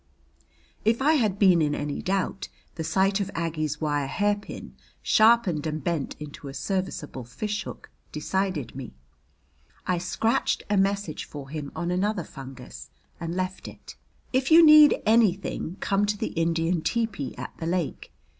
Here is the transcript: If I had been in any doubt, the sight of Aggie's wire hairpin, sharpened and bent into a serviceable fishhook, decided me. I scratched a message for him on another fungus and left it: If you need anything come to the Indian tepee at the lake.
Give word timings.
If 0.83 0.99
I 0.99 1.13
had 1.13 1.37
been 1.37 1.61
in 1.61 1.75
any 1.75 2.01
doubt, 2.01 2.49
the 2.73 2.83
sight 2.83 3.19
of 3.19 3.29
Aggie's 3.35 3.79
wire 3.79 4.07
hairpin, 4.07 4.73
sharpened 5.03 5.67
and 5.67 5.83
bent 5.83 6.15
into 6.19 6.47
a 6.47 6.55
serviceable 6.55 7.23
fishhook, 7.23 7.91
decided 8.11 8.75
me. 8.75 8.95
I 9.85 9.99
scratched 9.99 10.63
a 10.71 10.75
message 10.75 11.25
for 11.25 11.49
him 11.51 11.71
on 11.75 11.91
another 11.91 12.23
fungus 12.23 12.89
and 13.19 13.35
left 13.35 13.67
it: 13.67 13.95
If 14.33 14.49
you 14.49 14.65
need 14.65 14.99
anything 15.05 15.77
come 15.81 16.07
to 16.07 16.17
the 16.17 16.29
Indian 16.29 16.81
tepee 16.81 17.37
at 17.37 17.55
the 17.59 17.67
lake. 17.67 18.11